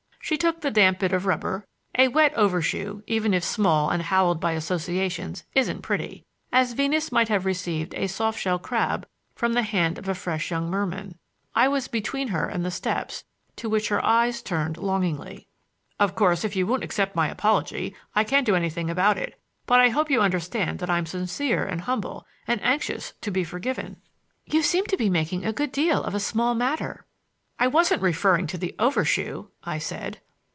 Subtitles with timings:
[0.23, 4.53] She took the damp bit of rubber—a wet overshoe, even if small and hallowed by
[4.53, 10.07] associations, isn't pretty—as Venus might have received a soft shell crab from the hand of
[10.07, 11.17] a fresh young merman.
[11.53, 13.25] I was between her and the steps
[13.57, 15.47] to which her eyes turned longingly.
[15.99, 19.81] "Of course, if you won't accept my apology I can't do anything about it; but
[19.81, 23.97] I hope you understand that I'm sincere and humble, and anxious to be forgiven."
[24.45, 27.05] "You seem to be making a good deal of a small matter—"
[27.59, 30.19] "I wasn't referring to the overshoe!" I said.